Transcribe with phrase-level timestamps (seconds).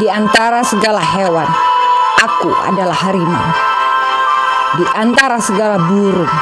[0.00, 1.44] Di antara segala hewan,
[2.24, 3.52] aku adalah harimau.
[4.80, 6.36] Di antara segala burung,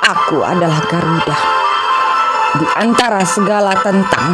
[0.00, 1.36] aku adalah garuda.
[2.56, 4.32] Di antara segala tentang,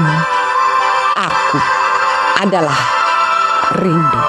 [1.19, 1.59] aku
[2.39, 2.79] adalah
[3.83, 4.23] rindu.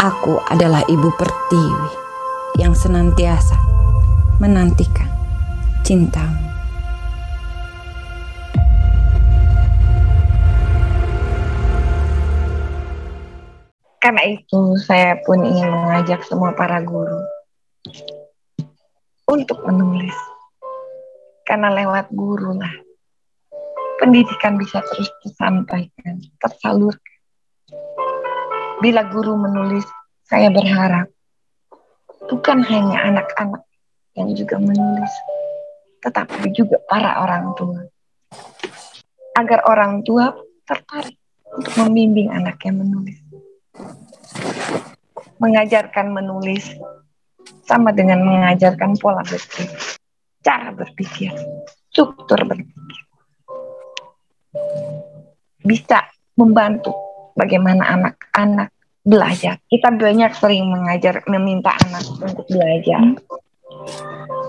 [0.00, 1.92] Aku adalah ibu pertiwi
[2.56, 3.60] yang senantiasa
[4.40, 5.12] menantikan
[5.84, 6.45] cintamu.
[14.06, 17.26] Karena itu saya pun ingin mengajak semua para guru
[19.26, 20.14] untuk menulis.
[21.42, 22.70] Karena lewat guru lah
[23.98, 27.18] pendidikan bisa terus disampaikan, tersalurkan.
[28.78, 29.82] Bila guru menulis,
[30.22, 31.10] saya berharap
[32.30, 33.66] bukan hanya anak-anak
[34.14, 35.10] yang juga menulis,
[36.06, 37.82] tetapi juga para orang tua.
[39.34, 40.30] Agar orang tua
[40.62, 41.18] tertarik
[41.58, 43.25] untuk membimbing anaknya menulis.
[45.36, 46.64] Mengajarkan menulis
[47.66, 49.68] sama dengan mengajarkan pola berpikir,
[50.40, 51.32] cara berpikir,
[51.90, 53.02] struktur berpikir.
[55.66, 56.06] Bisa
[56.38, 56.94] membantu
[57.34, 58.70] bagaimana anak-anak
[59.06, 59.58] belajar.
[59.66, 63.02] Kita banyak sering mengajar, meminta anak untuk belajar.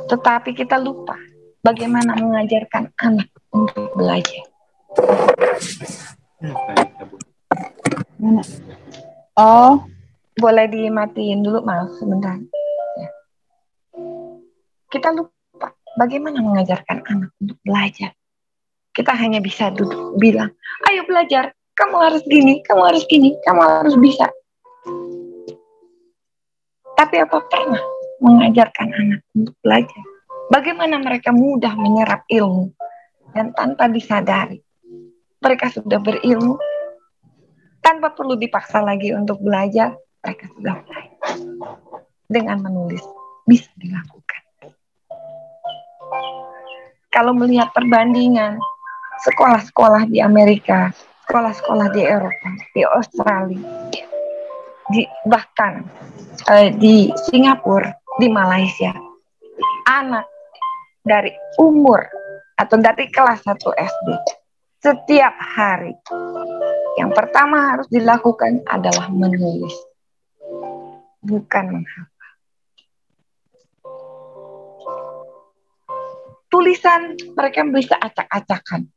[0.08, 1.18] Tetapi kita lupa
[1.62, 4.46] bagaimana mengajarkan anak untuk belajar.
[9.38, 9.86] Oh,
[10.38, 12.38] boleh dimatiin dulu, maaf sebentar.
[12.98, 13.10] Ya.
[14.94, 18.14] Kita lupa bagaimana mengajarkan anak untuk belajar.
[18.94, 20.50] Kita hanya bisa duduk bilang,
[20.90, 24.26] ayo belajar, kamu harus gini, kamu harus gini, kamu harus bisa.
[26.98, 27.84] Tapi apa pernah
[28.26, 30.04] mengajarkan anak untuk belajar?
[30.50, 32.74] Bagaimana mereka mudah menyerap ilmu
[33.38, 34.66] dan tanpa disadari
[35.42, 36.58] mereka sudah berilmu
[37.82, 39.96] tanpa perlu dipaksa lagi untuk belajar,
[40.28, 41.08] mereka sudah mulai.
[42.28, 43.00] Dengan menulis
[43.48, 44.44] bisa dilakukan.
[47.08, 48.60] Kalau melihat perbandingan
[49.24, 50.92] sekolah-sekolah di Amerika
[51.24, 53.64] sekolah-sekolah di Eropa, di Australia,
[54.92, 55.88] di bahkan
[56.52, 58.92] uh, di Singapura, di Malaysia,
[59.88, 60.28] anak
[61.08, 61.32] dari
[61.64, 62.04] umur
[62.60, 64.08] atau dari kelas 1 SD
[64.84, 65.96] setiap hari
[66.98, 69.74] yang pertama harus dilakukan adalah menulis,
[71.22, 72.34] bukan menghafal.
[76.48, 78.88] Tulisan mereka bisa acak-acakan.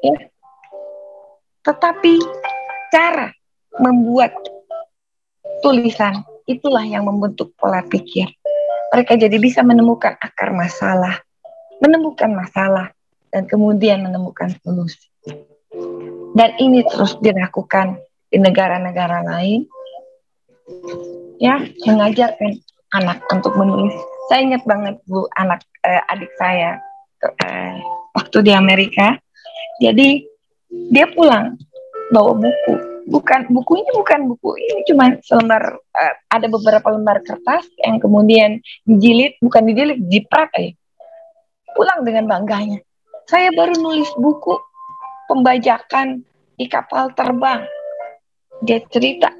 [0.00, 0.30] Ya,
[1.60, 2.16] tetapi
[2.88, 3.28] cara
[3.76, 4.32] membuat
[5.60, 8.32] tulisan itulah yang membentuk pola pikir.
[8.90, 11.20] Mereka jadi bisa menemukan akar masalah,
[11.78, 12.90] menemukan masalah,
[13.30, 15.06] dan kemudian menemukan solusi.
[16.34, 19.68] Dan ini terus dilakukan di negara-negara lain,
[21.40, 22.60] ya mengajarkan
[22.96, 23.94] anak untuk menulis.
[24.28, 26.78] Saya ingat banget bu anak eh, adik saya
[27.22, 27.74] eh,
[28.14, 29.18] waktu di Amerika.
[29.80, 30.22] Jadi
[30.92, 31.56] dia pulang
[32.10, 37.98] bawa buku bukan bukunya bukan buku ini cuma selembar uh, ada beberapa lembar kertas yang
[37.98, 40.78] kemudian dijilid bukan dijilid jiprat eh
[41.74, 42.78] pulang dengan bangganya
[43.26, 44.54] saya baru nulis buku
[45.26, 46.22] pembajakan
[46.54, 47.66] di kapal terbang
[48.62, 49.34] dia cerita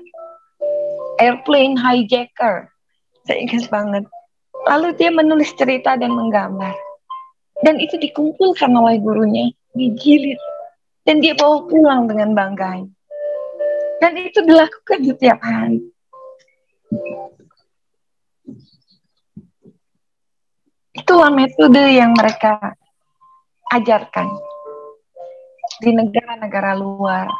[1.20, 2.72] airplane hijacker.
[3.28, 4.04] Saya ingat banget.
[4.64, 6.72] Lalu dia menulis cerita dan menggambar.
[7.60, 10.41] Dan itu dikumpulkan oleh gurunya dijilid.
[11.04, 12.80] Dan dia bawa pulang dengan bangga.
[14.00, 15.84] Dan itu dilakukan setiap hari.
[20.97, 22.75] Itulah metode yang mereka
[23.70, 24.28] ajarkan
[25.80, 27.30] di negara-negara luar,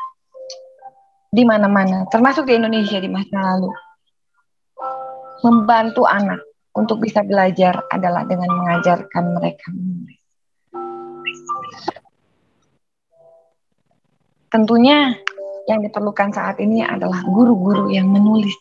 [1.31, 3.71] di mana-mana, termasuk di Indonesia di masa lalu.
[5.47, 6.43] Membantu anak
[6.75, 10.19] untuk bisa belajar adalah dengan mengajarkan mereka menulis.
[14.51, 15.15] Tentunya
[15.71, 18.59] yang diperlukan saat ini adalah guru-guru yang menulis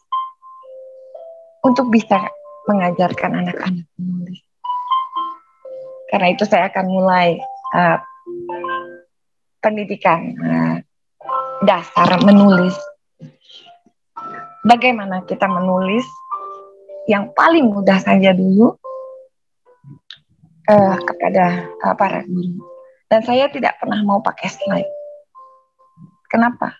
[1.65, 2.29] untuk bisa
[2.69, 4.39] mengajarkan anak-anak menulis.
[6.13, 7.41] Karena itu saya akan mulai
[7.73, 7.97] uh,
[9.57, 10.68] pendidikan uh,
[11.65, 12.75] dasar menulis.
[14.63, 16.05] Bagaimana kita menulis?
[17.09, 18.77] Yang paling mudah saja dulu
[20.69, 22.61] uh, kepada uh, para guru.
[23.09, 24.91] Dan saya tidak pernah mau pakai slide
[26.29, 26.77] Kenapa?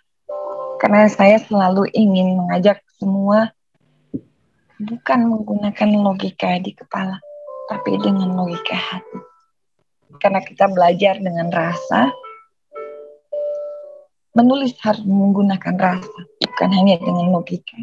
[0.78, 3.50] Karena saya selalu ingin mengajak semua
[4.78, 7.18] bukan menggunakan logika di kepala,
[7.66, 9.18] tapi dengan logika hati.
[10.22, 12.14] Karena kita belajar dengan rasa,
[14.34, 17.76] menulis harus menggunakan rasa, bukan hanya dengan logika.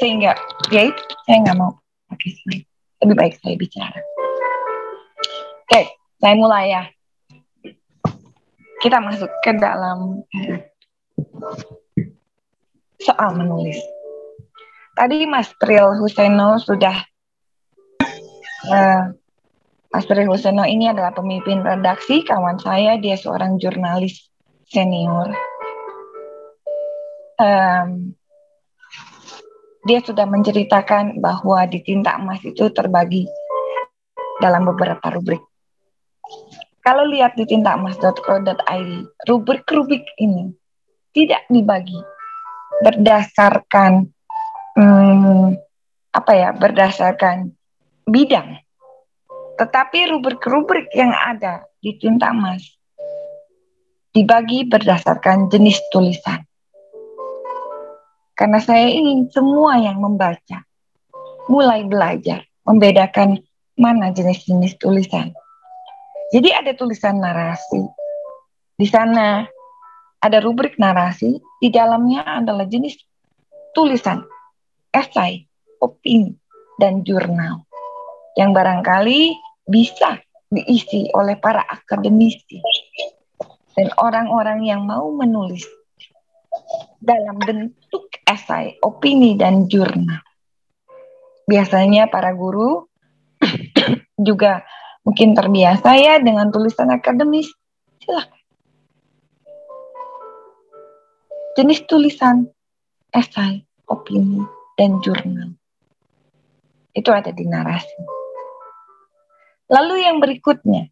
[0.00, 0.32] Sehingga,
[0.72, 1.76] ya itu, saya nggak mau
[2.08, 2.66] pakai slide.
[3.00, 4.00] Lebih baik saya bicara.
[5.64, 5.82] Oke,
[6.20, 6.84] saya mulai ya.
[8.80, 10.24] Kita masuk ke dalam
[13.00, 13.76] soal menulis.
[14.96, 16.96] Tadi Mas Pril Huseno sudah
[18.68, 19.04] uh,
[19.90, 24.30] Mas Pril Huseno ini adalah pemimpin redaksi, kawan saya, dia seorang jurnalis
[24.70, 25.34] senior.
[27.40, 28.14] Um,
[29.82, 33.26] dia sudah menceritakan bahwa di tinta emas itu terbagi
[34.38, 35.42] dalam beberapa rubrik.
[36.80, 38.90] Kalau lihat di tintaemas.co.id,
[39.28, 40.54] rubrik-rubrik ini
[41.12, 42.00] tidak dibagi
[42.80, 44.08] berdasarkan
[44.78, 45.58] hmm,
[46.14, 47.52] apa ya, berdasarkan
[48.08, 48.56] bidang.
[49.60, 52.64] Tetapi rubrik-rubrik yang ada di tinta emas
[54.16, 56.40] dibagi berdasarkan jenis tulisan.
[58.32, 60.64] Karena saya ingin semua yang membaca
[61.52, 63.36] mulai belajar membedakan
[63.76, 65.28] mana jenis-jenis tulisan.
[66.32, 67.84] Jadi ada tulisan narasi.
[68.80, 69.44] Di sana
[70.24, 72.96] ada rubrik narasi, di dalamnya adalah jenis
[73.76, 74.24] tulisan,
[74.88, 75.44] esai,
[75.84, 76.32] opini,
[76.80, 77.68] dan jurnal.
[78.40, 80.20] Yang barangkali bisa
[80.50, 82.58] diisi oleh para akademisi
[83.78, 85.62] dan orang-orang yang mau menulis
[87.00, 90.20] dalam bentuk esai, opini, dan jurnal.
[91.46, 92.86] Biasanya para guru
[94.28, 94.62] juga
[95.06, 97.48] mungkin terbiasa ya dengan tulisan akademis.
[98.04, 98.42] Silakan.
[101.58, 102.46] Jenis tulisan
[103.10, 104.44] esai, opini,
[104.76, 105.56] dan jurnal.
[106.94, 108.19] Itu ada di narasi.
[109.70, 110.90] Lalu yang berikutnya,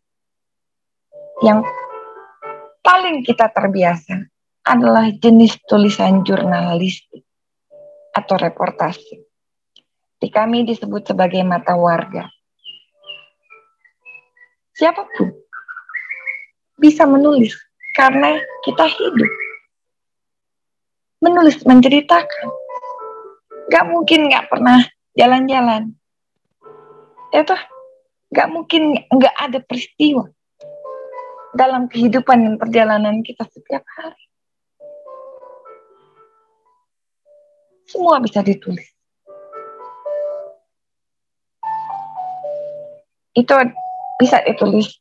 [1.42, 1.66] yang
[2.78, 4.22] paling kita terbiasa
[4.62, 7.26] adalah jenis tulisan jurnalistik
[8.14, 9.18] atau reportasi.
[10.18, 12.30] Di kami disebut sebagai mata warga.
[14.78, 15.34] Siapa pun
[16.78, 17.54] bisa menulis
[17.98, 19.30] karena kita hidup.
[21.18, 22.46] Menulis, menceritakan.
[23.74, 24.86] Gak mungkin gak pernah
[25.18, 25.98] jalan-jalan.
[27.34, 27.42] Ya
[28.32, 30.28] gak mungkin gak ada peristiwa
[31.56, 34.24] dalam kehidupan dan perjalanan kita setiap hari.
[37.88, 38.84] Semua bisa ditulis.
[43.32, 43.54] Itu
[44.20, 44.92] bisa ditulis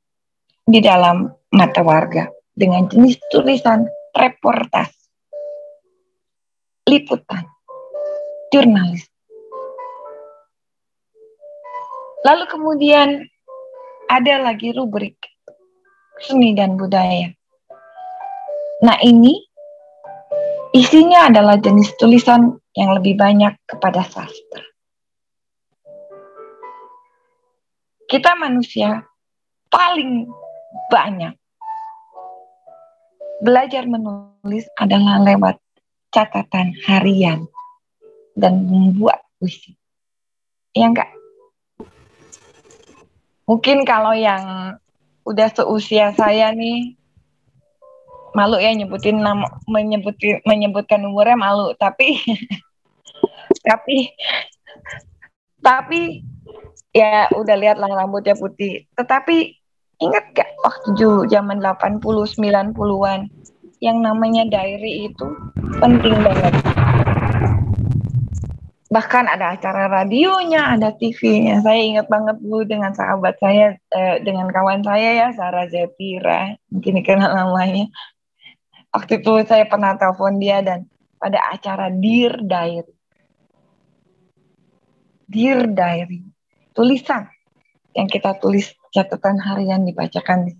[0.63, 3.83] di dalam mata warga dengan jenis tulisan
[4.15, 4.94] reportas,
[6.88, 7.44] liputan,
[8.56, 9.03] jurnalis.
[12.27, 13.24] Lalu kemudian
[14.12, 15.15] ada lagi rubrik
[16.19, 17.31] seni dan budaya.
[18.83, 19.47] Nah ini
[20.75, 24.65] isinya adalah jenis tulisan yang lebih banyak kepada sastra.
[28.12, 29.07] Kita manusia
[29.71, 30.27] paling
[30.91, 31.31] banyak
[33.39, 35.56] belajar menulis adalah lewat
[36.12, 37.47] catatan harian
[38.35, 39.80] dan membuat puisi.
[40.75, 41.17] Ya enggak?
[43.47, 44.75] Mungkin kalau yang
[45.23, 46.95] udah seusia saya nih
[48.35, 52.21] malu ya nyebutin nama menyebutin menyebutkan umurnya malu tapi
[53.68, 54.13] tapi
[55.63, 56.21] tapi
[56.95, 58.87] ya udah lihat lah rambutnya putih.
[58.95, 59.54] Tetapi
[60.01, 63.19] ingat gak waktu zaman 80 90-an
[63.77, 65.27] yang namanya diary itu
[65.77, 66.54] penting banget.
[68.87, 71.59] Bahkan ada acara radionya, ada TV-nya.
[71.59, 77.03] Saya ingat banget dulu dengan sahabat saya, eh, dengan kawan saya ya, Sarah Zepira, mungkin
[77.03, 77.91] dikenal namanya.
[78.95, 80.87] Waktu itu saya pernah telepon dia dan
[81.19, 82.97] pada acara Dear Diary
[85.27, 86.23] Dear Diary,
[86.71, 87.27] tulisan
[87.91, 90.56] yang kita tulis catatan harian dibacakan.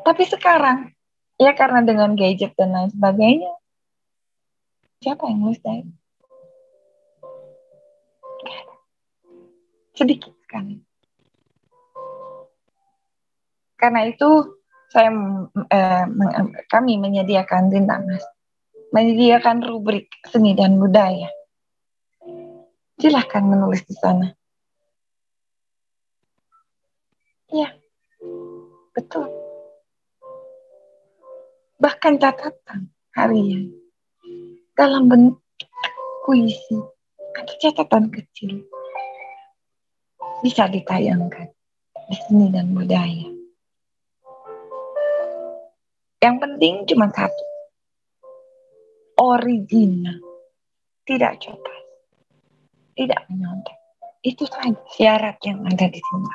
[0.00, 0.88] Tapi sekarang,
[1.36, 3.52] ya karena dengan gadget dan lain sebagainya,
[5.00, 5.92] siapa yang nulis diary?
[9.96, 10.76] Sedikit sekali.
[13.80, 14.60] Karena itu
[14.92, 15.08] saya
[15.72, 16.04] eh,
[16.68, 18.24] kami menyediakan tinta mas,
[18.92, 21.32] menyediakan rubrik seni dan budaya
[23.00, 24.28] silahkan menulis di sana.
[27.48, 27.72] Ya,
[28.92, 29.26] betul.
[31.80, 33.79] Bahkan catatan harian
[34.80, 35.44] dalam bentuk
[36.24, 36.80] puisi
[37.36, 38.64] atau catatan kecil
[40.40, 41.52] bisa ditayangkan
[42.08, 43.28] di seni dan budaya.
[46.24, 47.44] Yang penting cuma satu.
[49.20, 50.16] Original.
[51.04, 51.74] Tidak coba.
[52.96, 53.76] Tidak menyontek.
[54.24, 56.32] Itu saja syarat yang ada di sini.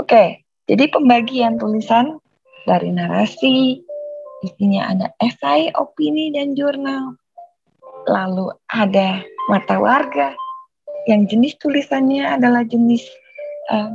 [0.00, 2.20] Oke, jadi pembagian tulisan
[2.64, 3.85] dari narasi,
[4.44, 7.16] isinya ada esai, opini, dan jurnal.
[8.06, 10.34] Lalu ada mata warga,
[11.06, 13.06] yang jenis tulisannya adalah jenis
[13.70, 13.94] uh,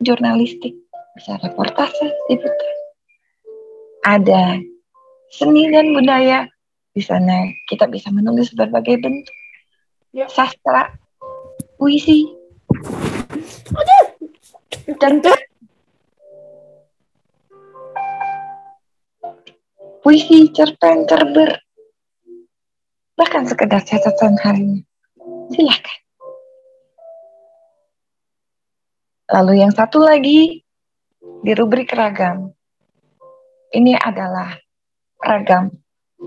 [0.00, 0.78] jurnalistik,
[1.18, 2.76] bisa reportase, liputan.
[4.02, 4.58] Ada
[5.30, 6.46] seni dan budaya,
[6.94, 9.36] di sana kita bisa menulis berbagai bentuk.
[10.12, 10.28] Ya.
[10.28, 10.92] Sastra,
[11.80, 12.28] puisi,
[15.00, 15.22] dan
[20.02, 21.62] puisi, cerpen, cerber,
[23.14, 24.82] bahkan sekedar catatan harinya.
[25.54, 25.98] Silahkan.
[29.32, 30.60] Lalu yang satu lagi
[31.40, 32.52] di rubrik ragam.
[33.72, 34.52] Ini adalah
[35.22, 35.72] ragam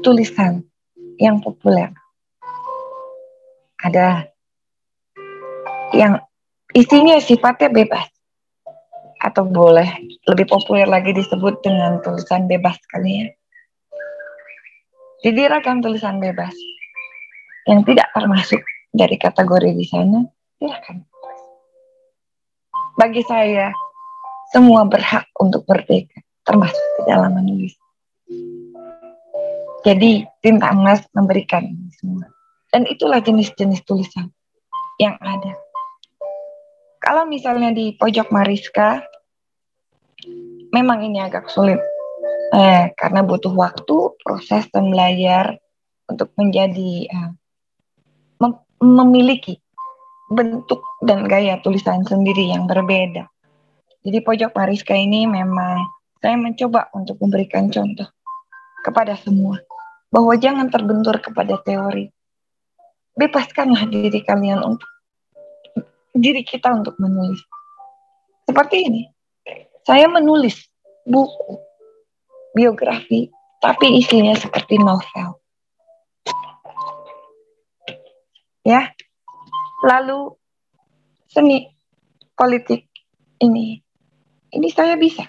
[0.01, 0.65] tulisan
[1.21, 1.93] yang populer.
[3.85, 4.25] Ada
[5.93, 6.17] yang
[6.73, 8.09] isinya sifatnya bebas
[9.21, 9.85] atau boleh
[10.25, 13.29] lebih populer lagi disebut dengan tulisan bebas kali ya.
[15.25, 16.53] Jadi ragam tulisan bebas
[17.65, 18.61] yang tidak termasuk
[18.93, 20.21] dari kategori di sana,
[20.61, 21.01] silakan
[22.95, 23.75] bagi saya
[24.55, 27.75] semua berhak untuk merdeka, termasuk di dalam menulis.
[29.85, 32.25] Jadi tinta emas memberikan ini semua.
[32.71, 34.31] Dan itulah jenis-jenis tulisan
[34.97, 35.53] yang ada.
[37.03, 39.05] Kalau misalnya di pojok Mariska,
[40.73, 41.77] memang ini agak sulit.
[42.53, 45.57] Eh, karena butuh waktu, proses dan belajar
[46.05, 47.31] untuk menjadi eh,
[48.37, 49.57] mem memiliki
[50.29, 53.25] bentuk dan gaya tulisan sendiri yang berbeda.
[54.05, 55.81] Jadi pojok Mariska ini memang
[56.21, 58.05] saya mencoba untuk memberikan contoh
[58.85, 59.57] kepada semua
[60.13, 62.13] bahwa jangan terbentur kepada teori.
[63.17, 64.89] Bebaskanlah diri kalian untuk
[66.13, 67.41] diri kita untuk menulis.
[68.45, 69.01] Seperti ini.
[69.85, 70.65] Saya menulis
[71.05, 71.64] buku
[72.55, 73.27] biografi
[73.59, 75.41] tapi isinya seperti novel.
[78.65, 78.89] Ya,
[79.85, 80.33] lalu
[81.29, 81.69] seni
[82.33, 82.89] politik
[83.43, 83.83] ini.
[84.55, 85.27] Ini saya bisa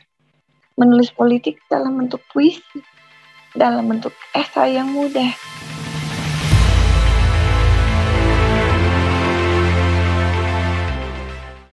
[0.78, 2.80] menulis politik dalam bentuk puisi
[3.56, 5.33] dalam bentuk esai yang mudah